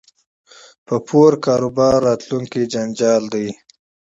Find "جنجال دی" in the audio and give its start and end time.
2.73-3.47